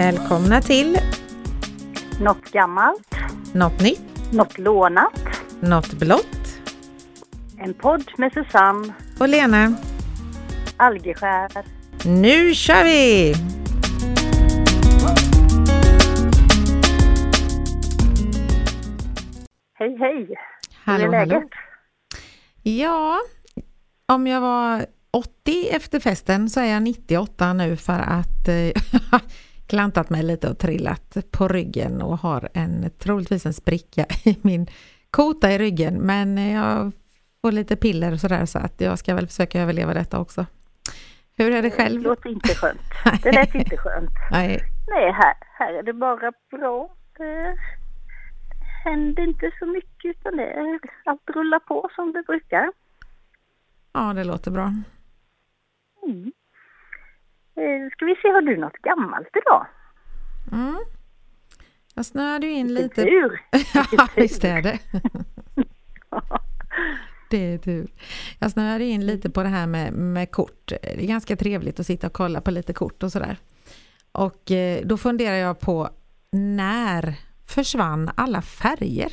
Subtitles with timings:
[0.00, 0.98] Välkomna till
[2.20, 3.14] Något gammalt,
[3.54, 5.20] Något nytt, något lånat.
[5.60, 6.60] Något blått
[7.58, 9.74] En podd med Susanne och Lena.
[10.76, 11.50] Algeskär.
[12.04, 13.34] Nu kör vi!
[19.74, 20.26] Hej hej!
[20.84, 21.32] Hur Hallå, är läget?
[21.32, 21.48] hallå.
[22.62, 23.18] Ja,
[24.06, 28.82] om jag var 80 efter festen så är jag 98 nu för att eh,
[29.70, 34.66] klantat mig lite och trillat på ryggen och har en troligtvis en spricka i min
[35.10, 35.94] kota i ryggen.
[35.94, 36.92] Men jag
[37.42, 40.46] får lite piller och sådär så att jag ska väl försöka överleva detta också.
[41.36, 42.02] Hur är det Det själv?
[42.02, 42.80] låter inte skönt.
[43.22, 44.10] Det lät inte skönt.
[44.30, 46.94] Nej, Nej, här, här är det bara bra.
[47.18, 47.56] Det
[48.84, 52.72] händer inte så mycket utan det är, allt rullar på som det brukar.
[53.92, 54.72] ja det låter bra.
[56.06, 56.32] Mm.
[57.60, 59.66] Eh, Ska vi se, har du något gammalt idag?
[60.52, 60.78] Mm.
[61.94, 63.02] Jag snöade ju in Vilken lite.
[63.02, 63.40] tur!
[63.96, 64.78] Ja, visst är det.
[67.30, 67.92] Det är tur.
[68.38, 70.66] Jag snöade in lite på det här med, med kort.
[70.66, 73.36] Det är ganska trevligt att sitta och kolla på lite kort och sådär.
[74.12, 75.90] Och eh, då funderar jag på
[76.32, 77.14] när
[77.46, 79.12] försvann alla färger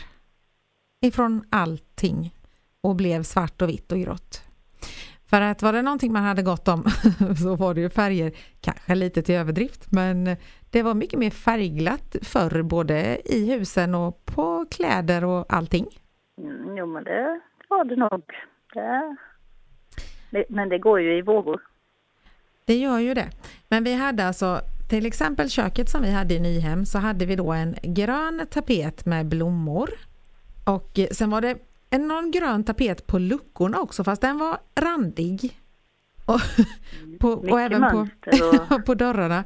[1.06, 2.36] ifrån allting
[2.82, 4.44] och blev svart och vitt och grått?
[5.30, 6.84] För att var det någonting man hade gott om
[7.44, 10.36] så var det ju färger, kanske lite till överdrift, men
[10.72, 15.86] det var mycket mer färgglatt förr både i husen och på kläder och allting.
[16.38, 18.24] Mm, jo, men det var det nog.
[18.74, 21.62] Det, men det går ju i vågor.
[22.66, 23.30] Det gör ju det.
[23.70, 27.36] Men vi hade alltså till exempel köket som vi hade i Nyhem så hade vi
[27.36, 29.90] då en grön tapet med blommor.
[30.66, 31.58] Och sen var det
[31.90, 35.60] en någon grön tapet på luckorna också fast den var randig.
[36.26, 36.40] Och,
[37.20, 38.08] på, och även på,
[38.74, 39.44] och- på dörrarna.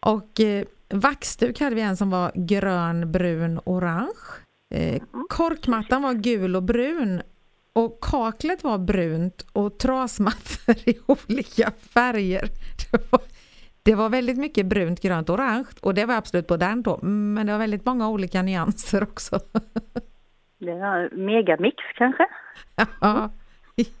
[0.00, 4.10] Och eh, vaxduk hade vi en som var grön, brun, orange.
[4.74, 7.22] Eh, korkmattan var gul och brun.
[7.72, 12.50] Och kaklet var brunt och trasmattor i olika färger.
[12.90, 13.20] Det var,
[13.82, 16.98] det var väldigt mycket brunt, grönt orange och det var absolut modernt då.
[17.02, 19.40] Men det var väldigt många olika nyanser också.
[20.58, 22.26] Det var megamix kanske?
[23.00, 23.30] Ja,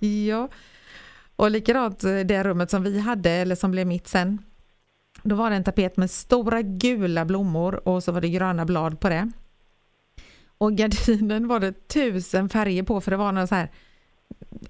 [0.28, 0.48] ja.
[1.36, 4.38] Och likadant eh, det rummet som vi hade, eller som blev mitt sen.
[5.22, 9.00] Då var det en tapet med stora gula blommor och så var det gröna blad
[9.00, 9.30] på det.
[10.58, 13.68] Och gardinen var det tusen färger på för det var någon så här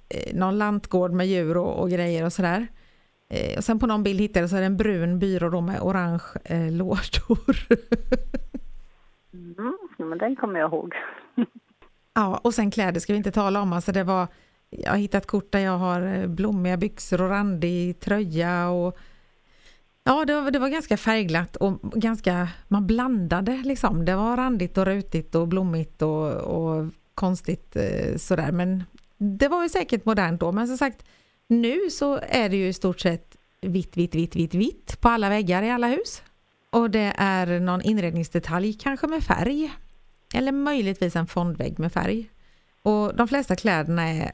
[0.08, 2.66] eh, någon lantgård med djur och, och grejer och sådär.
[3.30, 5.80] Eh, och sen på någon bild hittade jag så är en brun byrå då med
[5.80, 7.56] orange eh, lådor.
[9.58, 10.94] Mm, men den kommer jag ihåg.
[12.16, 13.72] Ja, och sen kläder ska vi inte tala om.
[13.72, 14.28] Alltså det var,
[14.70, 18.68] jag har hittat kort där jag har eh, blommiga byxor och randig tröja.
[18.68, 18.96] Och,
[20.04, 24.04] ja, det var, det var ganska färgglatt och ganska, man blandade liksom.
[24.04, 28.52] Det var randigt och rutigt och blommigt och, och konstigt eh, sådär.
[28.52, 28.84] Men
[29.18, 30.52] det var ju säkert modernt då.
[30.52, 31.04] Men som sagt,
[31.48, 35.28] nu så är det ju i stort sett vitt, vitt, vitt, vitt, vitt på alla
[35.28, 36.22] väggar i alla hus.
[36.70, 39.72] Och det är någon inredningsdetalj kanske med färg.
[40.36, 42.30] Eller möjligtvis en fondvägg med färg.
[42.82, 44.30] Och de flesta kläderna är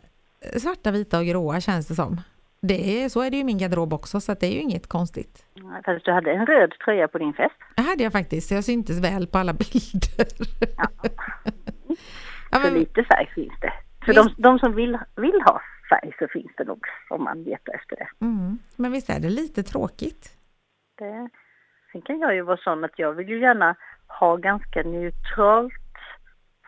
[0.59, 2.21] svarta, vita och gråa känns det som.
[2.61, 4.87] Det är, så är det ju i min garderob också så det är ju inget
[4.87, 5.45] konstigt.
[5.85, 7.55] Fast du hade en röd tröja på din fest.
[7.77, 10.27] Det hade jag faktiskt, så jag syntes väl på alla bilder.
[10.77, 10.89] Ja.
[12.51, 13.73] Ja, Så men, lite färg finns det.
[14.07, 14.39] För de, Visst.
[14.43, 18.25] de som vill, vill ha färg så finns det nog om man letar efter det.
[18.25, 20.33] mm, men visst är det lite tråkigt?
[20.99, 21.29] det.
[21.93, 23.75] Sen kan jag ju vara sån att jag vill ju gärna
[24.07, 25.82] ha ganska neutralt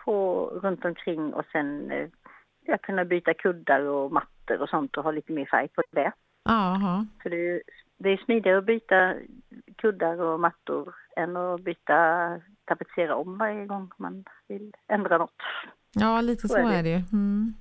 [0.04, 2.08] på, runt omkring och sen eh,
[2.66, 6.12] jag kunna byta kuddar och mattor och sånt och ha lite mer färg på det.
[6.44, 7.06] Jaha.
[7.22, 7.62] För det är,
[7.98, 9.14] det är smidigare att byta
[9.76, 15.42] kuddar och mattor än att byta tapetsera om varje gång man vill ändra något.
[15.92, 16.74] Ja, lite så, Så är det.
[16.74, 17.02] är det ju.
[17.12, 17.54] Mm.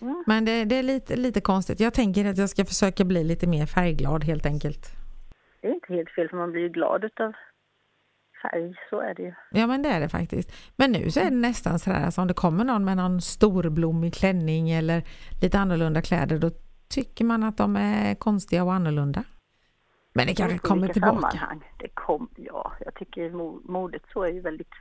[0.00, 0.24] Mm.
[0.26, 1.80] Men det, det är lite, lite konstigt.
[1.80, 4.86] Jag tänker att jag ska försöka bli lite mer färgglad helt enkelt.
[5.60, 7.32] Det är inte helt fel för man blir ju glad utav
[8.42, 9.34] färg, så är det ju.
[9.50, 10.52] Ja men det är det faktiskt.
[10.76, 14.14] Men nu så är det nästan sådär, alltså om det kommer någon med någon storblommig
[14.14, 15.02] klänning eller
[15.42, 16.50] lite annorlunda kläder då
[16.88, 19.24] tycker man att de är konstiga och annorlunda.
[20.12, 21.30] Men det kanske kommer tillbaka.
[21.30, 21.72] Sammanhang.
[21.78, 24.72] Det kom, ja, jag tycker mo- modet så är ju väldigt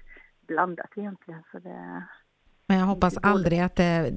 [0.47, 1.43] blandat egentligen.
[1.51, 2.03] Så det,
[2.67, 4.13] Men jag hoppas aldrig att det,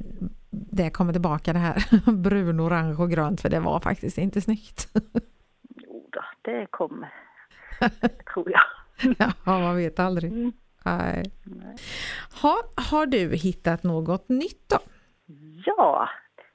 [0.51, 4.89] det kommer tillbaka det här brun, orange och grönt för det var faktiskt inte snyggt.
[5.77, 7.13] jo då, det kommer.
[8.35, 8.61] tror jag.
[9.19, 10.33] ja, man vet aldrig.
[10.33, 10.53] Mm.
[10.85, 11.23] Nej.
[11.45, 11.77] Nej.
[12.43, 12.57] Ha,
[12.91, 14.79] har du hittat något nytt då?
[15.67, 16.09] Ja,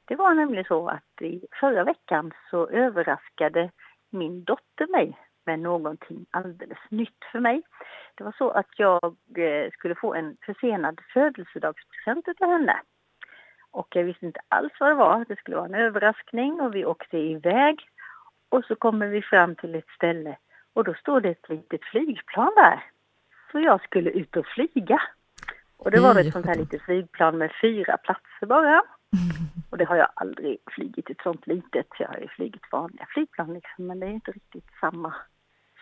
[0.06, 3.72] det var nämligen så att i förra veckan så överraskade
[4.10, 7.62] min dotter mig med någonting alldeles nytt för mig.
[8.16, 9.04] Det var så att jag
[9.38, 12.82] eh, skulle få en försenad födelsedagspresent av henne.
[13.72, 15.26] Och jag visste inte alls vad det var.
[15.28, 17.80] Det skulle vara en överraskning och vi åkte iväg.
[18.50, 20.38] Och så kommer vi fram till ett ställe
[20.76, 22.84] och då står det ett litet flygplan där.
[23.52, 25.02] Så jag skulle ut och flyga.
[25.78, 28.82] Och det var ett sånt här litet flygplan med fyra platser bara.
[29.70, 31.88] Och det har jag aldrig flygit ett sånt litet.
[32.00, 35.14] Jag har ju flygit vanliga flygplan liksom, men det är inte riktigt samma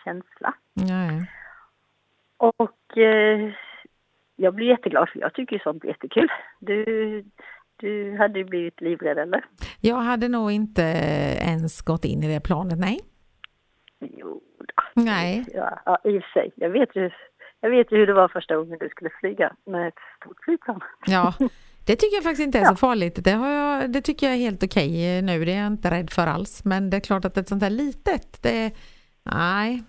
[0.04, 0.54] känsla.
[0.74, 1.32] Nej.
[2.38, 3.54] Och eh,
[4.36, 6.28] jag blir jätteglad för jag tycker sånt är jättekul.
[6.60, 7.26] Du,
[7.76, 9.46] du hade ju blivit livrädd eller?
[9.82, 10.82] Jag hade nog inte
[11.42, 13.00] ens gått in i det planet, nej.
[14.00, 14.42] Jo.
[15.06, 15.46] Nej.
[15.54, 16.52] Ja, ja, i och för sig.
[16.56, 17.10] Jag vet, ju,
[17.62, 20.82] jag vet ju hur det var första gången du skulle flyga med ett stort flygplan.
[21.06, 21.34] Ja,
[21.88, 23.20] det tycker jag faktiskt inte är så farligt.
[23.24, 25.46] Det, har jag, det tycker jag är helt okej nu.
[25.46, 26.66] Det är jag inte rädd för alls.
[26.66, 28.72] Men det är klart att ett sånt här litet, det...
[29.24, 29.84] Nej.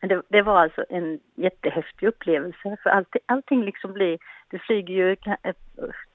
[0.00, 4.18] Men det, det, var alltså en jättehäftig upplevelse för allting, allting liksom blir,
[4.50, 5.16] det flyger ju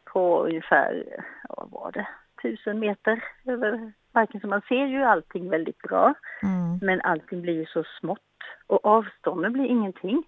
[0.05, 1.03] på ungefär,
[1.49, 2.07] vad var det,
[2.41, 6.13] tusen meter över marken så man ser ju allting väldigt bra.
[6.43, 6.79] Mm.
[6.81, 8.19] Men allting blir ju så smått
[8.67, 10.23] och avstånden blir ingenting.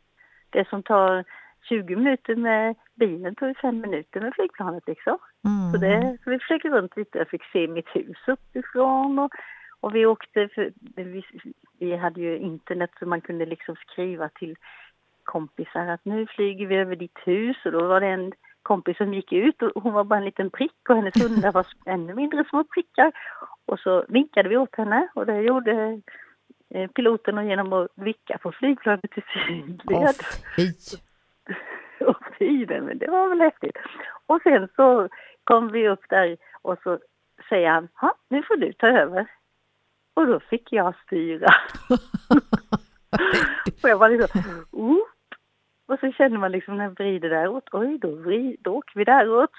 [0.50, 1.24] Det som tar
[1.70, 5.18] 20 minuter med bilen tar ju fem minuter med flygplanet liksom.
[5.46, 5.72] Mm.
[5.72, 9.32] Så, det, så vi flög runt lite, jag fick se mitt hus uppifrån och,
[9.80, 11.24] och vi åkte, för, vi,
[11.80, 14.56] vi hade ju internet så man kunde liksom skriva till
[15.24, 18.34] kompisar att nu flyger vi över ditt hus och då var det en
[18.68, 21.68] kompis som gick ut och hon var bara en liten prick och hennes hundar var
[21.86, 23.12] ännu mindre små prickar.
[23.66, 26.02] Och så vinkade vi åt henne och det gjorde
[26.74, 30.16] eh, piloten genom att vicka på flygplanet till sidled.
[32.00, 32.66] Åh, fy!
[32.68, 33.78] men det var väl häftigt.
[34.26, 35.10] Och sen så
[35.44, 37.00] kom vi upp där och så
[37.50, 39.28] säger han, ja nu får du ta över.
[40.14, 41.48] Och då fick jag styra.
[43.84, 44.42] och jag var liksom,
[44.72, 45.07] oh,
[45.88, 49.04] och så känner man liksom när jag vrider däråt, oj då, vrid, då åker vi
[49.04, 49.52] däråt.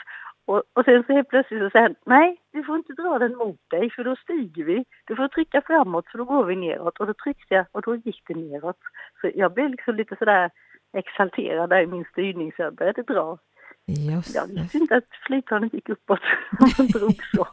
[0.44, 3.36] Och, och sen så helt plötsligt så säger han, nej du får inte dra den
[3.36, 4.84] mot dig för då stiger vi.
[5.04, 7.00] Du får trycka framåt för då går vi neråt.
[7.00, 8.78] Och då tryckte jag och då gick det neråt.
[9.20, 10.50] Så jag blev liksom lite sådär
[10.92, 13.38] exalterad där i min styrning så jag började dra.
[13.86, 16.20] Just jag visste inte att flygplanet gick uppåt
[16.78, 17.46] och drog så.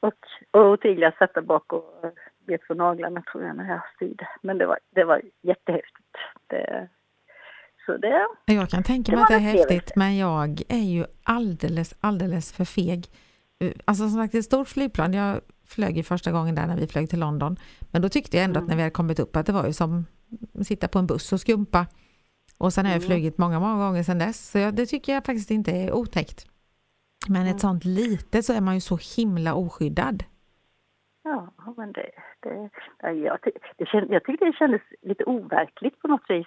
[0.00, 0.18] och,
[0.50, 2.14] och Ottilia satt där bak och
[2.46, 4.28] bet på naglarna tror jag när jag styrde.
[4.42, 6.16] Men det var, det var jättehäftigt.
[6.46, 6.88] Det,
[7.86, 11.94] så det, jag kan tänka mig att det är häftigt men jag är ju alldeles,
[12.00, 13.06] alldeles för feg.
[13.84, 17.10] Alltså som sagt, ett stort flygplan, jag flög ju första gången där när vi flög
[17.10, 17.56] till London.
[17.92, 18.64] Men då tyckte jag ändå mm.
[18.64, 20.04] att när vi hade kommit upp att det var ju som
[20.60, 21.86] att sitta på en buss och skumpa.
[22.58, 23.08] Och sen har jag mm.
[23.08, 24.50] flugit många, många gånger sedan dess.
[24.50, 26.46] Så jag, det tycker jag faktiskt inte är otäckt.
[27.28, 27.54] Men mm.
[27.54, 30.24] ett sånt litet så är man ju så himla oskyddad.
[31.24, 32.70] Ja, men det, det,
[33.12, 36.46] jag, det, jag tyckte det kändes lite overkligt på något vis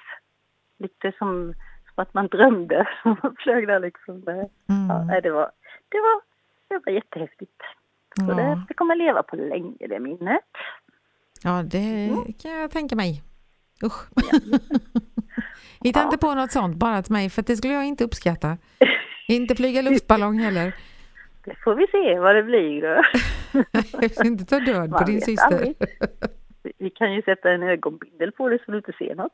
[0.77, 1.54] lite som,
[1.94, 2.88] som att man drömde.
[3.04, 4.22] Man flög där liksom.
[4.22, 5.10] Det, mm.
[5.10, 5.51] ja, det, var,
[5.89, 6.22] det, var,
[6.68, 7.62] det var jättehäftigt.
[8.19, 8.36] Så ja.
[8.36, 10.42] det, det kommer leva på länge, det minnet.
[11.44, 12.33] Ja, det mm.
[12.33, 13.24] kan jag tänka mig.
[13.83, 14.10] Usch.
[14.16, 14.39] Ja.
[15.83, 16.06] Hitta ja.
[16.06, 18.57] inte på något sånt bara till mig, för det skulle jag inte uppskatta.
[19.27, 20.75] inte flyga luftballong heller.
[21.46, 23.03] Det får vi se vad det blir då.
[24.01, 25.74] jag ska inte ta död på din syster.
[26.86, 29.32] Vi kan ju sätta en ögonbindel på dig så du inte ser något.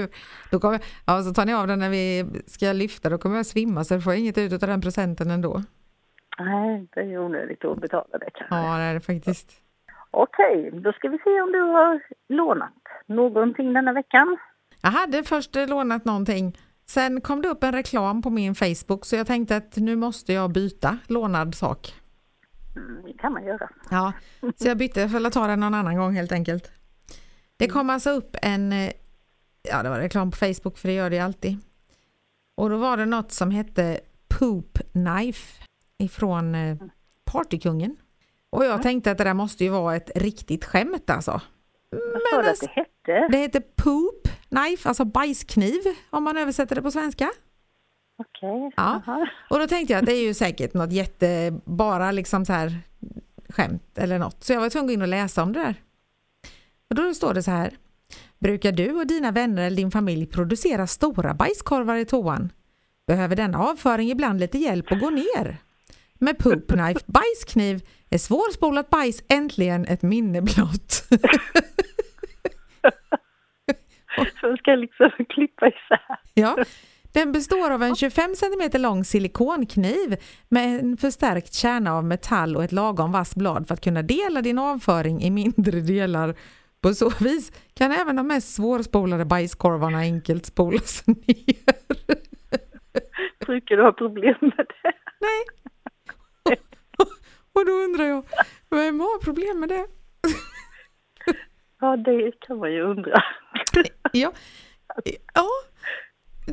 [0.50, 3.46] då kommer, ja, så tar ni av den när vi ska lyfta, då kommer jag
[3.46, 5.62] svimma så jag får inget ut av den presenten ändå.
[6.38, 8.56] Nej, det är onödigt att betala det kanske.
[8.56, 9.62] Ja, det är det faktiskt.
[10.10, 14.36] Okej, då ska vi se om du har lånat någonting denna veckan.
[14.82, 16.56] Jag hade först lånat någonting.
[16.86, 20.32] Sen kom det upp en reklam på min Facebook så jag tänkte att nu måste
[20.32, 21.94] jag byta lånad sak.
[22.76, 23.70] Mm, det kan man göra.
[23.90, 24.12] Ja,
[24.56, 26.70] så jag bytte, jag får ta den någon annan gång helt enkelt.
[27.56, 28.92] Det kom alltså upp en, eh,
[29.70, 31.58] ja det var reklam på Facebook för det gör det alltid.
[32.56, 35.62] Och då var det något som hette Poop Knife
[35.98, 36.76] ifrån eh,
[37.24, 37.96] Partykungen.
[38.50, 38.82] Och jag mm.
[38.82, 41.40] tänkte att det där måste ju vara ett riktigt skämt alltså.
[41.90, 43.28] Vad sa du att det hette?
[43.30, 47.30] Det heter Poop Knife, alltså bajskniv om man översätter det på svenska.
[48.18, 48.66] Okej.
[48.66, 48.70] Okay.
[48.76, 49.26] Ja.
[49.50, 52.80] Och då tänkte jag att det är ju säkert något jätte, bara liksom så här
[53.48, 54.44] skämt eller något.
[54.44, 55.74] Så jag var tvungen att gå in och läsa om det där.
[56.90, 57.70] Och då står det så här.
[58.38, 62.52] Brukar du och dina vänner eller din familj producera stora bajskorvar i toan?
[63.06, 65.56] Behöver denna avföring ibland lite hjälp att gå ner?
[66.18, 70.92] Med Poop Knife bajskniv är svårspolat bajs äntligen ett minne blott.
[74.40, 76.18] Som ska liksom klippa isär.
[76.34, 76.56] Ja,
[77.16, 80.16] Den består av en 25 cm lång silikonkniv
[80.48, 84.42] med en förstärkt kärna av metall och ett lagom vass blad för att kunna dela
[84.42, 86.34] din avföring i mindre delar.
[86.80, 91.74] På så vis kan även de mest svårspolade bajskorvarna enkelt spolas ner.
[93.46, 94.92] Brukar du ha problem med det?
[95.20, 95.44] Nej.
[97.52, 98.24] Och då undrar jag,
[98.70, 99.86] vem har problem med det?
[101.80, 103.22] Ja, det kan man ju undra.
[104.12, 104.32] Ja,
[105.34, 105.48] ja.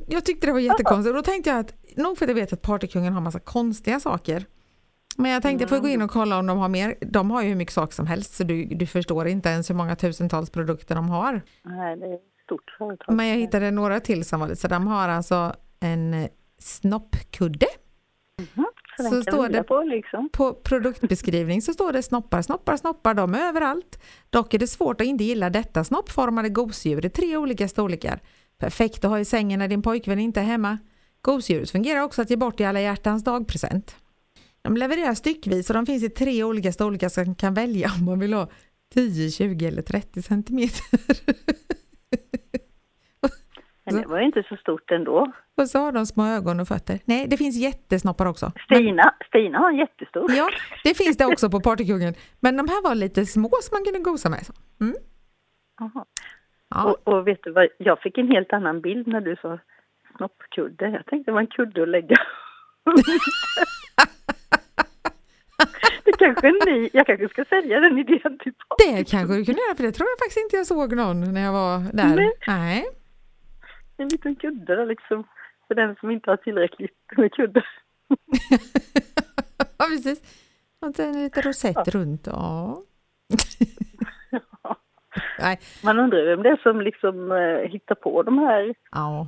[0.08, 1.10] Jag tyckte det var jättekonstigt.
[1.10, 4.00] Och då tänkte jag att, nog för att jag vet att Partykungen har massa konstiga
[4.00, 4.46] saker.
[5.18, 6.96] Men jag tänkte, får jag gå in och kolla om de har mer?
[7.02, 9.76] De har ju hur mycket saker som helst, så du, du förstår inte ens hur
[9.76, 11.42] många tusentals produkter de har.
[11.64, 13.16] Nej, det är stort företag.
[13.16, 16.28] Men jag hittade några till som var lite, så de har alltså en eh,
[16.60, 17.66] snoppkudde.
[18.56, 18.66] Mhm,
[18.98, 20.30] Så, Så kan står det- på liksom.
[20.34, 24.00] På produktbeskrivning så står det snoppar, snoppar, snoppar, de är överallt.
[24.30, 28.20] Dock är det svårt att inte gilla detta snoppformade gosedjur i tre olika storlekar.
[28.64, 30.78] Perfekt att ha i sängen när din pojkvän inte är hemma.
[31.22, 33.96] Gosedjuret fungerar också att ge bort i alla hjärtans dagpresent.
[34.62, 38.06] De levererar styckvis och de finns i tre olika storlekar så man kan välja om
[38.06, 38.48] man vill ha
[38.94, 40.84] 10, 20 eller 30 centimeter.
[43.86, 45.34] Men det var inte så stort ändå.
[45.58, 47.00] Och så har de små ögon och fötter.
[47.06, 48.52] Nej, det finns jättesnoppar också.
[48.66, 50.32] Stina, Stina har en jättestor.
[50.32, 50.50] Ja,
[50.84, 52.14] det finns det också på Partykungen.
[52.40, 54.44] Men de här var lite små som man kunde gosa med.
[54.82, 54.96] Mm.
[56.74, 56.84] Ja.
[56.84, 59.60] Och, och vet du vad, jag fick en helt annan bild när du sa
[60.18, 60.90] snoppkudde.
[60.90, 62.16] Jag tänkte det var en kudde att lägga.
[66.04, 68.80] det kanske ni, jag kanske ska sälja den idén till folk.
[68.80, 71.42] Det kanske du kunde göra, för det tror jag faktiskt inte jag såg någon när
[71.42, 72.16] jag var där.
[72.16, 72.32] Nej.
[72.48, 72.86] Nej.
[73.98, 75.24] En liten kudde då liksom.
[75.68, 77.64] För den som inte har tillräckligt med kudde.
[79.78, 80.22] ja, precis.
[80.80, 82.28] Och en liten rosett runt.
[82.28, 82.84] Ja.
[85.44, 85.60] Nej.
[85.84, 89.28] Man undrar vem det är som liksom eh, hittar på de här Ja.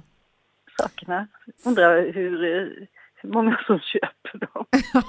[0.81, 1.27] sakerna.
[1.65, 2.67] Undrar hur, eh,
[3.15, 4.65] hur många som köper dem.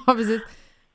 [0.07, 0.43] ja, precis.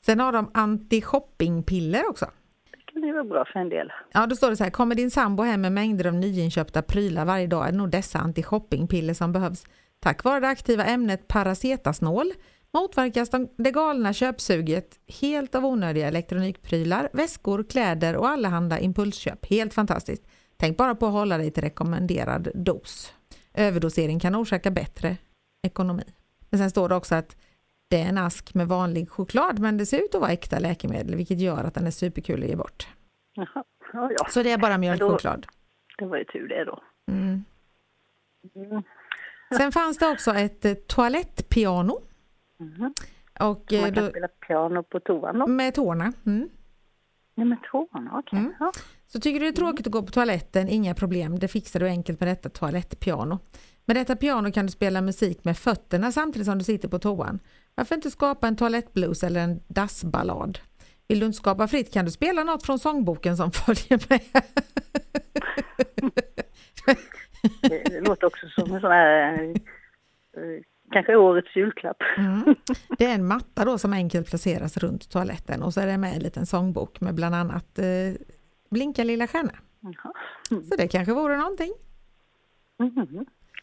[0.02, 2.26] Sen har de anti-shoppingpiller också.
[2.72, 3.92] Det kan ju vara bra för en del.
[4.14, 7.26] Ja, då står det så här, kommer din sambo hem med mängder av nyinköpta prylar
[7.26, 9.64] varje dag är det nog dessa anti-shoppingpiller som behövs.
[10.00, 12.26] Tack vare det aktiva ämnet paracetasnol
[12.74, 19.46] motverkas de- det galna köpsuget helt av onödiga elektronikprylar, väskor, kläder och allehanda impulsköp.
[19.46, 20.24] Helt fantastiskt.
[20.58, 23.14] Tänk bara på att hålla dig till rekommenderad dos.
[23.54, 25.18] Överdosering kan orsaka bättre
[25.68, 26.04] ekonomi.
[26.50, 27.36] Men sen står det också att
[27.90, 31.16] det är en ask med vanlig choklad men det ser ut att vara äkta läkemedel
[31.16, 32.88] vilket gör att den är superkul att ge bort.
[33.34, 33.64] Jaha.
[33.94, 35.48] Ja, ja, Så det är bara mjölkchoklad.
[35.98, 36.82] det var ju tur det då.
[37.12, 37.46] Mm.
[38.56, 38.84] Mm.
[39.58, 42.02] Sen fanns det också ett eh, toalettpiano.
[42.62, 42.94] Mhm.
[43.40, 45.48] Och, eh, Man kan då, spela piano på toan då.
[45.48, 46.14] med tårna.
[46.26, 46.50] Mm.
[47.36, 48.40] Nej men toan, okej.
[48.40, 48.54] Mm.
[48.60, 48.72] Ja.
[49.08, 51.88] Så tycker du det är tråkigt att gå på toaletten, inga problem, det fixar du
[51.88, 53.40] enkelt med detta toalettpiano.
[53.86, 57.40] Med detta piano kan du spela musik med fötterna samtidigt som du sitter på toan.
[57.76, 60.60] Varför inte skapa en toalettblues eller en dassballad?
[61.08, 64.22] Vill du inte skapa fritt kan du spela något från sångboken som följer med.
[67.62, 69.54] Det, det låter också som en sån här, eh,
[70.92, 71.98] kanske årets julklapp.
[72.18, 72.56] Mm.
[72.98, 76.14] Det är en matta då som enkelt placeras runt toaletten och så är det med
[76.14, 78.22] en liten sångbok med bland annat eh,
[78.70, 79.54] Blinka lilla stjärna.
[79.80, 80.14] Jaha.
[80.50, 81.72] Så det kanske vore någonting.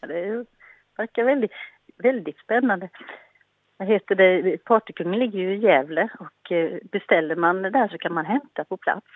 [0.01, 0.45] Ja, det
[0.97, 1.51] verkar väldigt,
[1.97, 2.89] väldigt spännande.
[3.77, 4.57] Vad heter det?
[4.63, 8.77] Partykungen ligger ju i Gävle och eh, beställer man där så kan man hämta på
[8.77, 9.07] plats.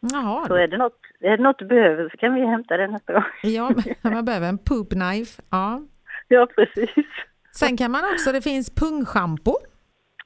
[0.00, 2.86] Så Jaha, är det något, är det något du behöver så kan vi hämta det
[2.86, 3.22] nästa gång.
[3.42, 3.70] ja,
[4.02, 5.42] man behöver en poop knife.
[5.50, 5.82] Ja.
[6.30, 7.06] Ja, precis.
[7.54, 9.54] Sen kan man också, det finns pungschampo.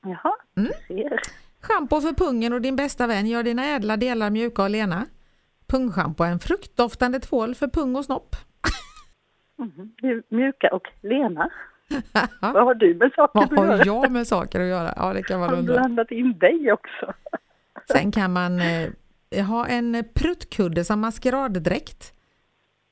[0.02, 0.72] Jaha, Mm.
[0.88, 1.20] ser.
[1.60, 5.06] Schampo för pungen och din bästa vän gör dina ädla delar mjuka och lena.
[5.66, 8.36] Pungschampo är en fruktdoftande tvål för pung och snopp.
[10.02, 11.50] Mju- Mjuka och lena.
[12.40, 13.68] Vad har du med saker Vad att göra?
[13.96, 14.92] har jag med saker att göra?
[14.96, 15.74] Ja, det kan man Har du undra.
[15.74, 17.12] blandat in dig också?
[17.92, 22.12] Sen kan man eh, ha en pruttkudde som maskeraddräkt.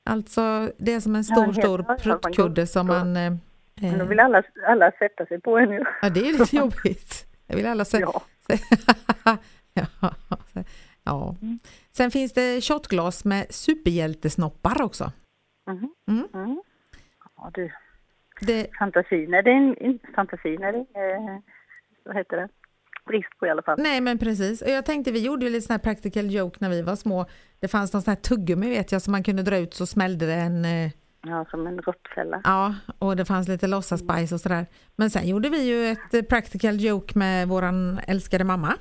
[0.05, 3.17] Alltså det är som en stor, stor ja, man pruttkudde som man...
[3.17, 3.33] Eh,
[3.81, 5.83] Men då eh, vill alla, alla sätta sig på en ju.
[6.01, 7.25] ja, det är lite jobbigt.
[7.47, 8.07] Jag vill alla säga.
[8.13, 8.21] Ja.
[9.73, 9.85] ja.
[11.03, 11.35] ja.
[11.91, 15.11] Sen finns det shotglas med superhjältesnoppar också.
[15.67, 15.93] Mhm.
[16.09, 16.27] Mm.
[16.33, 16.61] Mm.
[17.37, 17.71] Ja, du.
[18.41, 21.39] Det, Fantasin är det en, en fantasin är det eh,
[22.05, 22.49] vad heter det?
[23.05, 23.79] Brist på i alla fall.
[23.81, 24.61] nej men precis.
[24.61, 27.25] Och jag tänkte vi gjorde ju lite sån här practical joke när vi var små.
[27.59, 30.25] Det fanns någon sån här tuggummi vet jag som man kunde dra ut så smällde
[30.25, 32.41] det en eh, Ja, som en råttfälla.
[32.43, 34.65] Ja, och det fanns lite låtsasbajs och sådär.
[34.95, 38.73] Men sen gjorde vi ju ett eh, practical joke med våran älskade mamma.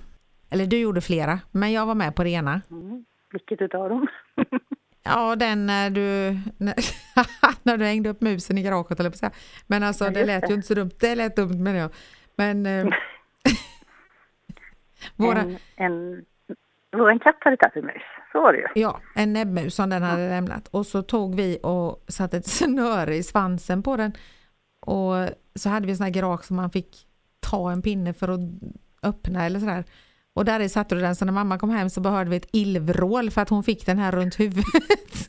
[0.51, 2.61] Eller du gjorde flera, men jag var med på det ena.
[2.71, 3.05] Mm.
[3.33, 4.07] Vilket utav dem?
[5.03, 6.03] Ja, den när du,
[7.63, 9.31] när, du hängde upp musen i garaget, eller på så
[9.67, 10.49] Men alltså Ja, det lät det.
[10.49, 10.91] ju inte så dumt.
[11.01, 11.91] Det lät dumt menar jag.
[12.37, 12.87] Men eh,
[15.17, 16.25] våra, En, en,
[16.93, 18.67] vår katt hade tagit en mus, så var det ju.
[18.75, 20.69] ja, en näbbmus som den hade lämnat.
[20.69, 24.13] Och så tog vi och satte ett snöre i svansen på den.
[24.87, 25.15] Och
[25.55, 27.07] så hade vi en sån här garage som man fick
[27.41, 28.41] ta en pinne för att
[29.03, 29.85] öppna eller sådär.
[30.35, 32.49] Och där i satte du den, så när mamma kom hem så behövde vi ett
[32.53, 35.29] illvrål för att hon fick den här runt huvudet.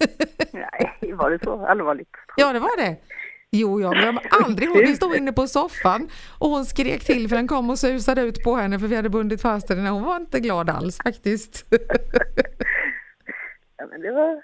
[0.54, 2.10] Nej, var det så allvarligt?
[2.38, 2.98] Ja, det var det.
[3.52, 4.70] Jo, jag glömmer aldrig.
[4.74, 8.44] Vi stod inne på soffan och hon skrek till för den kom och susade ut
[8.44, 9.90] på henne för vi hade bundit fast henne.
[9.90, 11.66] Hon var inte glad alls faktiskt.
[13.78, 14.36] Ja, men det var,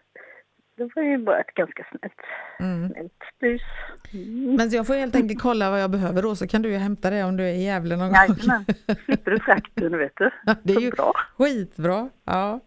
[0.77, 2.13] det var ju bara ett ganska snällt,
[2.59, 2.89] Mm.
[2.91, 3.61] snällt bus.
[4.13, 4.55] Mm.
[4.55, 7.09] Men jag får helt enkelt kolla vad jag behöver då så kan du ju hämta
[7.09, 8.15] det om du är i Gävle någon gång.
[8.15, 8.65] Jajamän,
[9.05, 10.29] slipper du frakten vet du.
[10.63, 11.13] Det är Så ju bra.
[11.37, 12.09] skitbra.
[12.25, 12.59] Ja,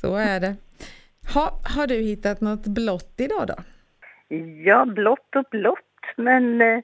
[0.00, 0.56] så är det.
[1.34, 3.54] Ha, har du hittat något blått idag då?
[4.64, 6.80] Ja, blått och blått, men eh,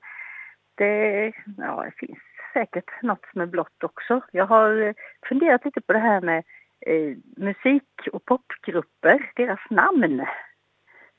[0.74, 2.18] det, ja, det finns
[2.52, 4.20] säkert något som är blått också.
[4.32, 4.94] Jag har eh,
[5.28, 6.44] funderat lite på det här med
[6.86, 10.26] eh, musik och popgrupper, deras namn.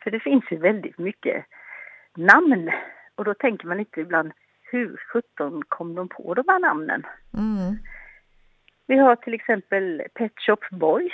[0.04, 1.46] För det finns ju väldigt mycket
[2.16, 2.72] namn
[3.16, 4.32] och då tänker man lite ibland
[4.72, 7.04] hur sjutton kom de på de här namnen?
[7.34, 7.78] Mm.
[8.88, 11.12] Vi har till exempel Pet Shop Boys.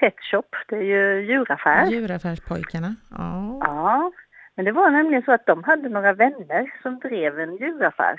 [0.00, 1.86] Pet Shop, det är ju djuraffär.
[1.86, 2.94] Djuraffärspojkarna.
[3.10, 3.58] Ja.
[3.60, 4.12] Ja,
[4.54, 8.16] men det var nämligen så att de hade några vänner som drev en djuraffär.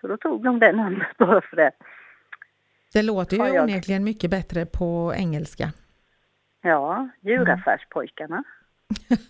[0.00, 1.70] Så då tog de det namnet bara för det.
[2.92, 3.62] Det låter ju jag.
[3.64, 5.72] onekligen mycket bättre på engelska.
[6.62, 8.44] Ja, djuraffärspojkarna.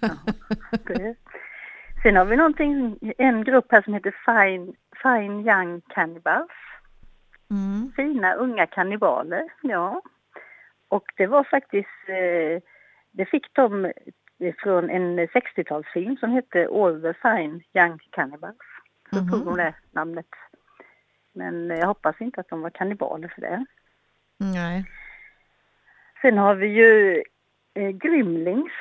[0.00, 0.08] Ja.
[2.02, 6.50] Sen har vi någonting, en grupp här som heter Fine, Fine Young Cannibals.
[7.50, 7.92] Mm.
[7.96, 10.02] Fina unga kannibaler, ja.
[10.88, 12.62] Och det var faktiskt, eh,
[13.10, 13.92] det fick de
[14.58, 18.56] från en 60-talsfilm som hette All the Fine Young Cannibals.
[19.10, 19.30] Så Mhm.
[19.30, 20.26] tog de det namnet.
[21.32, 23.64] Men jag hoppas inte att de var kannibaler för det.
[24.38, 24.84] Nej.
[26.22, 27.22] Sen har vi ju
[27.74, 28.72] eh, Grymlings.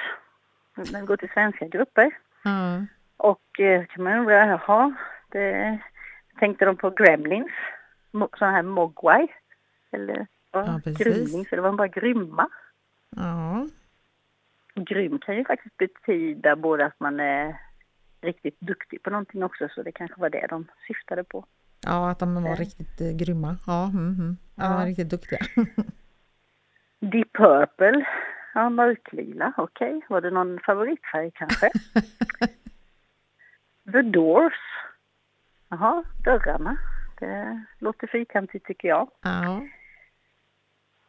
[0.91, 2.11] Den går till svenska grupper.
[2.43, 2.85] Ja.
[3.17, 4.93] Och eh, kan man undra, jaha,
[5.29, 5.79] det,
[6.39, 7.51] tänkte de på Gremlins?
[8.11, 9.27] Sån här Mogwai?
[9.91, 10.27] Eller
[10.65, 10.97] ja, precis.
[11.07, 12.49] Grymlings, eller var bara grymma?
[13.15, 13.67] ja.
[14.77, 17.55] Grym kan ju faktiskt betyda både att man är
[18.21, 21.45] riktigt duktig på någonting också, så det kanske var det de syftade på.
[21.85, 22.55] Ja, att de var Ja.
[22.55, 23.57] riktigt eh, grymma.
[23.67, 24.37] Ja, mm, mm.
[24.55, 25.39] ja, de var riktigt duktiga.
[26.99, 28.05] Deep Purple,
[28.53, 30.01] ja mörklila, okej.
[30.09, 31.69] Var det någon favoritfärg kanske?
[33.91, 34.53] The Doors,
[35.69, 36.77] jaha, dörrarna.
[37.19, 39.09] Det låter fyrkantigt tycker jag.
[39.21, 39.61] ja.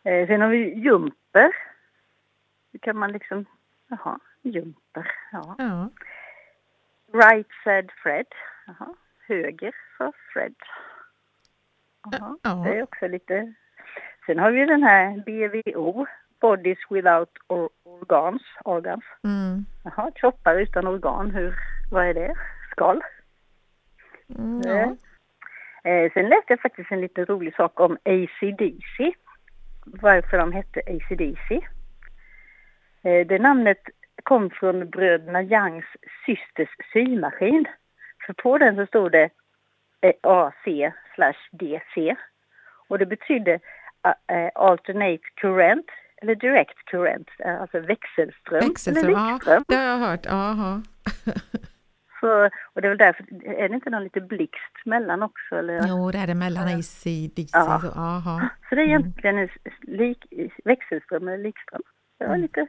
[0.06, 1.56] Eh, sen har vi jumper.
[2.72, 3.44] Hur kan man liksom,
[3.88, 5.54] jaha, jumper, ja.
[5.58, 5.88] ja.
[7.12, 8.26] Right said Fred,
[8.66, 8.94] jaha.
[9.28, 10.54] Höger sa Fred.
[12.12, 12.50] Jaha, Ja.
[12.64, 13.52] det är också lite.
[14.26, 16.06] Sen har vi den här BVO,
[16.40, 19.04] Bodies Without or Organs, organs.
[19.24, 19.64] Mm.
[19.84, 21.54] Jaha, kroppar utan organ, hur,
[21.90, 22.34] vad är det?
[22.70, 23.02] Skal?
[24.38, 24.96] Mm, ja.
[25.90, 29.14] Eh, sen läste jag faktiskt en lite rolig sak om ACDC.
[29.86, 31.54] Varför de hette ACDC.
[33.02, 33.78] Eh, det namnet
[34.22, 35.84] kom från bröderna Youngs
[36.26, 37.64] systers symaskin.
[38.26, 39.30] För på den så stod det
[40.00, 40.92] eh, AC
[41.50, 42.16] DC.
[42.88, 43.52] Och det betydde
[44.26, 45.86] eh, alternate current
[46.22, 47.28] eller direct current,
[47.60, 50.26] alltså växelström, Växelström, eller ja, det har jag hört.
[50.26, 50.82] Aha.
[52.26, 55.56] Så, och det är väl därför, är det inte någon lite blixt mellan också?
[55.56, 55.80] Eller?
[55.88, 57.50] Jo, det är det mellan ACDC.
[57.52, 57.80] Ja.
[57.82, 58.48] Så, aha.
[58.68, 59.48] Så det är egentligen en
[59.82, 60.24] lik,
[60.64, 61.82] växelström eller likström.
[62.18, 62.42] Det var Mm.
[62.42, 62.66] lite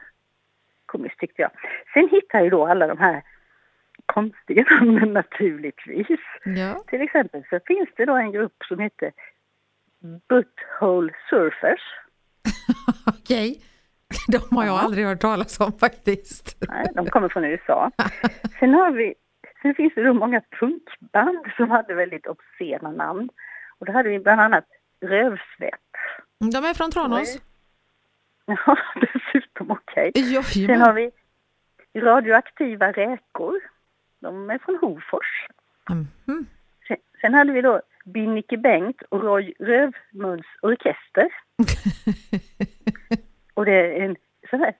[0.85, 1.51] komiskt tyckte jag.
[1.93, 3.23] Sen hittar ju då alla de här
[4.05, 6.19] konstiga namnen naturligtvis.
[6.45, 6.83] Ja.
[6.87, 9.11] Till exempel så finns det då en grupp som heter
[10.29, 11.81] Butthole Surfers.
[13.07, 13.61] Okej.
[14.27, 14.79] De har jag Ja.
[14.81, 16.57] aldrig hört talas om faktiskt.
[16.67, 17.91] Nej, de kommer från USA.
[18.59, 19.13] Sen har vi,
[19.61, 23.29] sen finns det då många punkband som hade väldigt obscena namn.
[23.79, 24.65] Och då hade vi bland annat
[25.01, 25.81] Rövsvett.
[26.39, 27.37] De är från Tranås.
[28.49, 30.11] Ja, dessutom okej.
[30.15, 31.11] Ja, Sen har vi
[31.95, 33.59] radioaktiva räkor.
[34.19, 35.47] De är från Hofors.
[35.89, 36.45] Mhm.
[36.87, 41.27] Sen, sen hade vi då Binnike Bengt och Roy Rövmuns orkester.
[43.53, 44.15] Och det är en
[44.49, 44.73] sån här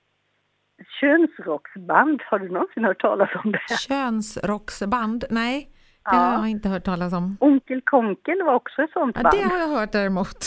[1.01, 2.21] könsrocksband.
[2.25, 3.77] Har du någonsin hört talas om det?
[3.79, 5.25] Könsrocksband?
[5.29, 5.69] Nej,
[6.03, 6.17] det Ja.
[6.17, 7.37] har jag inte hört talas om.
[7.39, 9.35] Onkel Konkel var också ett sånt Ja, band.
[9.37, 10.37] det har jag hört däremot.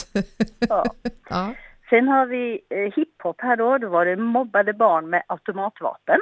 [0.68, 0.84] Ja.
[1.30, 1.54] Ja.
[1.90, 6.18] Sen har vi eh, hiphop här då, då var det mobbade barn med automatvapen.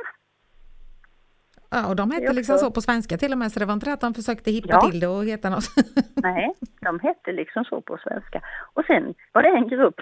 [1.71, 3.75] Ja, och de hette liksom också- så på svenska till och med, så det var
[3.75, 4.81] inte att de försökte hippa Ja.
[4.91, 5.65] till det och heta något.
[6.17, 8.41] Nej, de hette liksom så på svenska.
[8.75, 10.01] Och sen var det en grupp,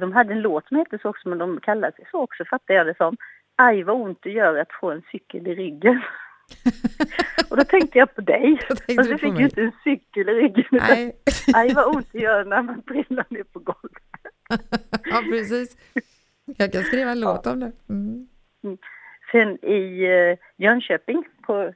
[0.00, 2.74] de hade en låt som hette så också, men de kallade sig så också, fattar
[2.74, 3.16] jag det som.
[3.62, 6.02] Aj vad ont det gör att få en cykel i ryggen.
[7.50, 8.60] och då tänkte jag på dig.
[8.98, 10.64] Och så fick ju inte en cykel i ryggen.
[10.70, 11.12] utan
[11.54, 14.02] Aj vad ont det gör när man trillar ner på golvet.
[15.04, 15.76] ja precis.
[16.44, 17.72] Jag kan skriva en låt om det.
[17.88, 18.28] Mm.
[19.32, 21.72] Sen i eh, Jönköping på,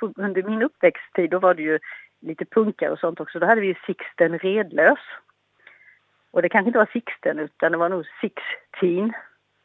[0.00, 1.78] på, under min uppväxttid då var det ju
[2.20, 3.38] lite punkar och sånt också.
[3.38, 4.98] Då hade vi ju Sixten Redlös.
[6.30, 9.12] Och det kanske inte var Sixten utan det var nog Sixteen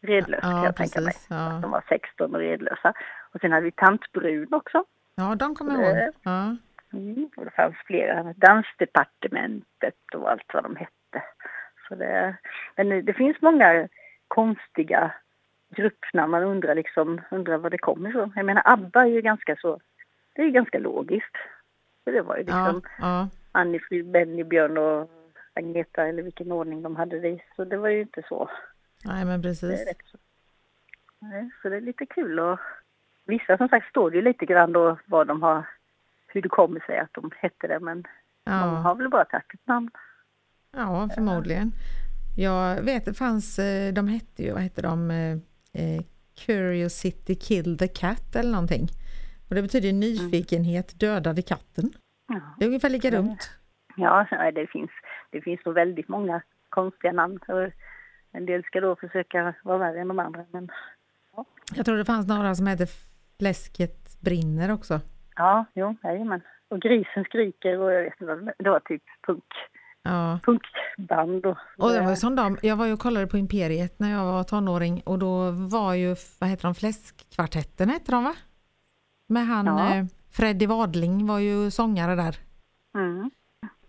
[0.05, 1.13] Redlös kan Ja, jag tänka mig.
[1.29, 1.59] Ja.
[1.61, 2.93] De var 16 och redlösa.
[3.31, 4.83] Och sen hade vi Tant Brun också.
[5.15, 6.13] ja, de kommer jag ihåg.
[6.23, 6.55] Ja.
[6.93, 7.29] Mm.
[7.37, 11.23] Och det fanns flera, Dansdepartementet och allt vad de hette.
[11.87, 12.35] Så det,
[12.75, 13.87] men det finns många
[14.27, 15.11] konstiga
[15.69, 16.31] gruppnamn.
[16.31, 18.33] Man undrar liksom, undrar var det kommer ifrån.
[18.35, 19.79] Jag menar ABBA är ju ganska så,
[20.33, 21.35] det är ju ganska logiskt.
[22.03, 23.27] Så det var ju Ja, liksom ja.
[23.51, 25.09] Annie-Frid, Benny, Björn och
[25.53, 27.43] Agneta eller vilken ordning de hade det i.
[27.55, 28.49] Så det var ju inte så.
[29.05, 29.87] Nej, men Det precis.
[29.87, 30.17] rätt så.
[31.19, 32.59] Nej, så det är lite kul och
[33.25, 35.67] vissa som sagt står det ju lite grann då vad de har,
[36.27, 38.05] hur det kommer sig att de hette det men många
[38.43, 39.89] Ja, har väl bara tagit ett namn.
[40.71, 41.71] ja förmodligen.
[42.37, 45.31] Jag vet, det fanns, eh, de hette ju, vad hette de, Eh,
[45.73, 46.01] eh,
[46.45, 48.87] Curiosity Kill the Cat eller någonting.
[49.49, 51.91] Och det betyder nyfikenhet dödade katten.
[52.27, 53.25] Ja, Det är ungefär lika Mm.
[53.25, 53.37] dumt.
[53.95, 54.91] ja det finns,
[55.29, 57.39] det finns nog väldigt många konstiga namn.
[58.37, 60.69] En del ska då försöka vara värre än de andra men
[61.75, 62.87] Jag tror det fanns några som hette
[63.39, 64.99] Fläsket brinner också.
[65.35, 66.41] ja, jo, jajamän.
[66.69, 69.43] Och grisen skriker och jag vet inte vad det var typ punk,
[70.03, 70.39] Ja.
[70.45, 74.11] punkband och Och det var som de, jag var ju och kollade på Imperiet när
[74.11, 78.35] jag var tonåring och då var ju, vad heter de, Fläskkvartetten hette de va?
[79.27, 79.95] Med han Ja.
[79.95, 82.35] eh, Freddy Wadling var ju sångare där.
[82.95, 83.31] mm.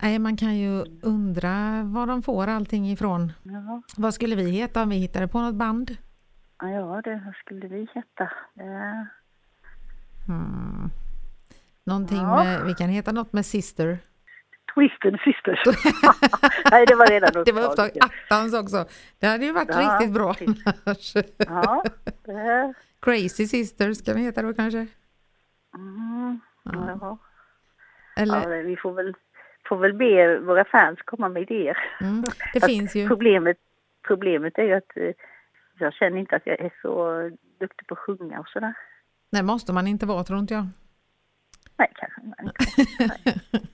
[0.03, 3.33] Nej, man kan ju undra var de får allting ifrån.
[3.43, 3.83] ja.
[3.97, 5.97] Vad skulle vi heta om vi hittade på något band?
[6.61, 8.31] Ja, det vad skulle vi heta?
[8.55, 9.07] Det,
[10.27, 10.91] Hmm.
[11.85, 12.45] Någonting Ja.
[12.45, 13.99] med, vi kan heta något med Sister.
[14.75, 15.59] Twisted Sisters.
[16.71, 18.85] Nej, det var redan Det var upptag attans också.
[19.19, 20.65] Det hade ju varit Ja, riktigt bra precis.
[20.67, 21.15] annars.
[21.37, 21.85] Ja,
[22.25, 22.75] det...
[23.01, 24.87] Crazy Sisters ska vi heta då kanske?
[25.75, 26.99] Mm, Ja.
[27.01, 27.19] ja.
[28.17, 29.15] Eller, Ja, vi får väl,
[29.69, 31.79] får väl be våra fans komma med idéer.
[32.01, 33.09] mm, det Att finns ju.
[33.09, 33.57] Problemet,
[34.07, 35.11] problemet är ju att eh,
[35.79, 37.21] jag känner inte att jag är så
[37.61, 38.75] duktig på att sjunga och sådär.
[39.31, 40.67] Det måste man inte vara tror inte jag.
[41.79, 42.53] Nej, kanske inte.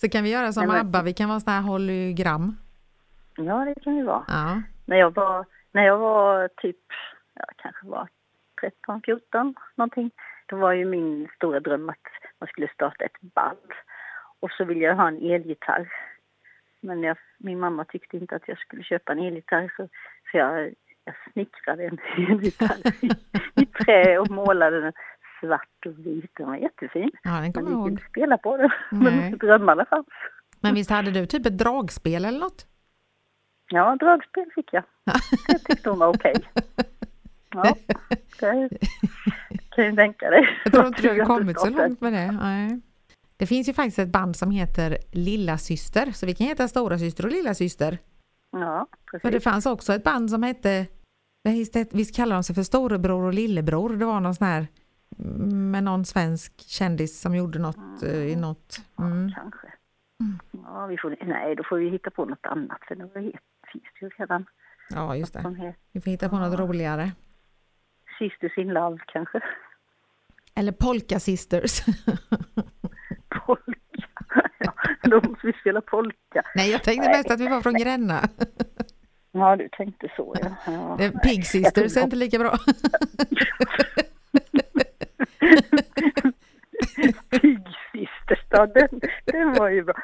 [0.00, 2.56] Så kan vi göra som Nej, men- ABBA, vi kan vara sådana här hologram.
[3.36, 4.24] Ja, det kan ju vara.
[4.28, 4.62] Ja.
[4.86, 6.76] När jag var, när jag var typ,
[7.34, 8.08] jag kanske var
[8.60, 10.10] 13, 14 någonting.
[10.46, 11.96] Då var ju min stora dröm att
[12.38, 13.70] man skulle starta ett band.
[14.44, 15.92] Och så ville jag ha en elgitarr.
[16.80, 19.88] Men jag, min mamma tyckte inte att jag skulle köpa en elgitarr så,
[20.30, 21.98] så jag, jag snickrade en
[22.30, 23.10] elgitarr i,
[23.62, 24.92] i trä och målade den
[25.40, 26.30] svart och vit.
[26.36, 27.10] Den var jättefin.
[27.22, 28.70] ja, den kommer jag inte spela på den.
[28.90, 29.30] Nej.
[29.30, 30.06] Men drömmarna fanns.
[30.60, 32.66] Men visst hade du typ ett dragspel eller något?
[33.68, 34.84] Ja, dragspel fick jag.
[35.48, 36.34] Det tyckte hon var okej.
[37.50, 37.74] Ja,
[38.08, 38.34] det
[39.76, 40.60] kan ju tänka dig.
[40.64, 42.32] Jag tror inte du har Jag kommit så långt med det.
[42.32, 42.80] Nej.
[43.44, 46.98] Det finns ju faktiskt ett band som heter Lilla Syster, så vi kan heta Stora
[46.98, 47.98] Syster och Lilla Syster.
[48.50, 49.44] Ja, För det precis.
[49.44, 50.86] fanns också ett band som hette,
[51.92, 53.96] visst kallar de sig för Storebror och Lillebror?
[53.96, 54.66] Det var någon sån här
[55.18, 58.80] mm, med någon svensk kändis som gjorde något eh, i något.
[58.98, 59.32] Mm.
[59.34, 59.72] Kanske.
[60.50, 63.08] Ja, vi får, nej, då får vi hitta på något annat för det
[63.72, 64.46] finns ju redan.
[64.90, 65.74] Ja, just det.
[65.92, 67.12] Vi får hitta på något roligare.
[68.18, 69.40] Sisters in Love kanske.
[70.54, 71.80] Eller Polka Sisters.
[73.46, 73.72] Polka.
[74.58, 76.42] Ja, då måste vi spela polka.
[76.54, 77.16] Nej, jag tänkte Nej.
[77.18, 78.20] mest att vi var från Gränna.
[79.36, 80.50] Ja, du tänkte så ja.
[80.98, 81.10] ja.
[81.22, 82.56] Pig Sisters är inte lika bra.
[87.30, 89.94] Pig Sisters då, den, den var ju bra.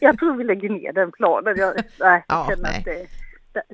[0.00, 1.54] Jag tror vi lägger ner den planen.
[1.58, 2.78] Jag, nej, jag Ja, känner nej.
[2.78, 3.06] att det,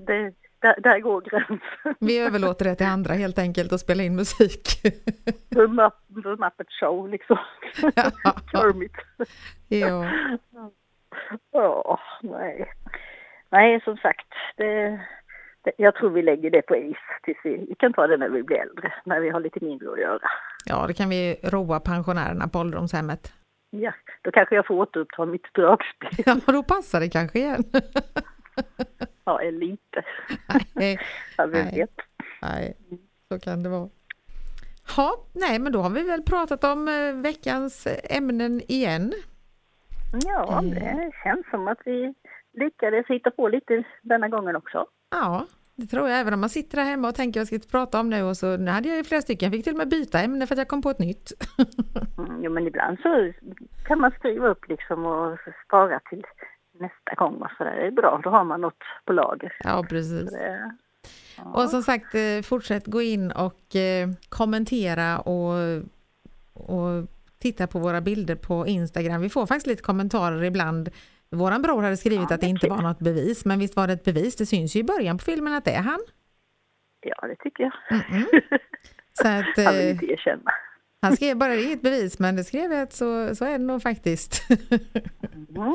[0.07, 0.33] det,
[0.65, 1.61] där, där går gränsen.
[2.01, 4.63] Vi överlåter det till andra helt enkelt och spela in musik.
[5.55, 7.39] The Mupp- The Muppet Show liksom.
[8.53, 8.93] Kermit.
[9.69, 10.11] ja.
[11.53, 12.73] Ja, nej.
[13.51, 14.27] Nej, som sagt.
[14.57, 15.01] Det,
[15.65, 18.29] det, jag tror vi lägger det på is tills vi, vi kan ta det när
[18.29, 18.93] vi blir äldre.
[19.05, 20.19] När vi har lite mindre att göra.
[20.65, 23.33] ja, det kan vi roa pensionärerna på ålderdomshemmet.
[23.71, 26.11] Ja, då kanske jag får återuppta mitt dragspel.
[26.27, 27.65] Ja, då passar det kanske igen.
[29.25, 30.03] Ja, eller inte.
[30.75, 30.99] Nej,
[31.37, 31.75] Ja, vem Nej.
[31.81, 31.91] vet.
[32.43, 32.77] nej,
[33.29, 33.89] så kan det vara.
[34.97, 39.13] Ja, nej, men då har vi väl pratat om eh, veckans ämnen igen.
[40.27, 40.71] Ja, Mm.
[40.75, 42.15] det känns som att vi
[42.53, 44.87] lyckades hitta på lite denna gången också.
[45.11, 46.21] Ja, det tror jag.
[46.21, 48.23] Även om man sitter där hemma och tänker vad jag ska inte prata om nu
[48.23, 49.47] och så nu hade jag ju flera stycken.
[49.47, 51.33] Jag fick till och med byta ämne för att jag kom på ett nytt.
[52.19, 53.33] Mm, jo, men ibland så
[53.87, 56.25] kan man skriva upp liksom och spara till
[56.81, 57.77] nästa gång och så där.
[57.77, 59.57] Det är bra, då har man något på lager.
[59.65, 60.31] Ja, precis.
[60.31, 60.73] Det,
[61.37, 61.43] ja.
[61.45, 65.55] Och som sagt, eh, fortsätt gå in och eh, kommentera och,
[66.53, 67.07] och
[67.39, 69.21] titta på våra bilder på Instagram.
[69.21, 70.89] Vi får faktiskt lite kommentarer ibland.
[71.31, 73.93] Våran bror hade skrivit Ja, att det inte var något bevis, men visst var det
[73.93, 74.37] ett bevis?
[74.37, 76.01] Det syns ju i början på filmen att det är han.
[77.01, 77.73] ja, det tycker jag.
[78.01, 78.25] Mm-mm.
[79.13, 80.51] Så att, Han vill eh, inte erkänna.
[81.03, 83.51] han skrev bara det är inget bevis, men det skrev jag att så, så är
[83.59, 84.43] det nog faktiskt.
[85.57, 85.75] Mm.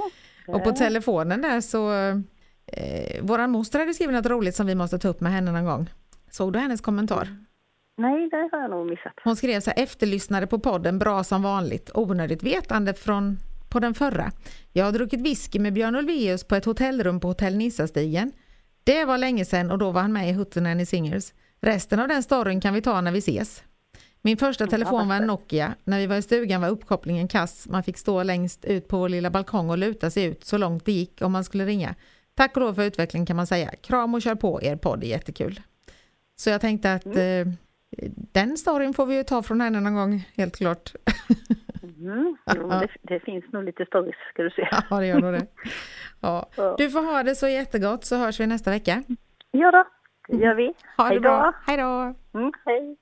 [0.53, 1.91] Och på telefonen där så,
[2.65, 5.65] eh, våran moster hade skrivit något roligt som vi måste ta upp med henne någon
[5.65, 5.89] gång.
[6.31, 7.27] Såg du hennes kommentar?
[7.97, 9.13] Nej, det har jag nog missat.
[9.23, 13.37] Hon skrev så här, efterlyssnade på podden, bra som vanligt, onödigt vetande från
[13.69, 14.31] på den förra.
[14.73, 18.31] Jag har druckit whisky med Björn Ulvaeus på ett hotellrum på Hotell Nissastigen.
[18.83, 21.33] Det var länge sedan och då var han med i Hootenanny Singers.
[21.61, 23.63] Resten av den storyn kan vi ta när vi ses.
[24.21, 25.75] Min första telefon var en Nokia.
[25.83, 27.67] När vi var i stugan var uppkopplingen kass.
[27.69, 30.85] Man fick stå längst ut på vår lilla balkong och luta sig ut så långt
[30.85, 31.95] det gick om man skulle ringa.
[32.35, 33.71] Tack och lov för utveckling kan man säga.
[33.81, 35.59] Kram och kör på er podd, är jättekul.
[36.35, 37.45] Så jag tänkte att eh,
[38.31, 40.93] den storyn får vi ju ta från henne någon gång, helt klart.
[41.83, 42.37] Mm.
[42.55, 44.67] Jo, det, det finns nog lite stories, ska du se.
[44.89, 45.47] Ja, det gör nog det.
[46.21, 46.49] Ja.
[46.77, 49.03] Du får ha det så jättegott så hörs vi nästa vecka.
[49.51, 49.83] Ja då,
[50.27, 50.73] det gör vi.
[50.97, 51.21] Ha det Hej då.
[51.21, 51.53] bra.
[51.67, 52.15] Hej då!
[52.39, 52.97] Mm, hej.